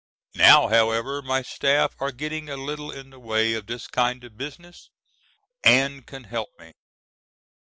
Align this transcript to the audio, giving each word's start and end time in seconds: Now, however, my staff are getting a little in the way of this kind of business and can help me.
Now, 0.33 0.67
however, 0.67 1.21
my 1.21 1.43
staff 1.43 1.93
are 1.99 2.11
getting 2.11 2.49
a 2.49 2.57
little 2.57 2.89
in 2.89 3.11
the 3.11 3.19
way 3.19 3.53
of 3.53 3.67
this 3.67 3.85
kind 3.85 4.23
of 4.23 4.35
business 4.35 4.89
and 5.63 6.07
can 6.07 6.23
help 6.23 6.49
me. 6.57 6.73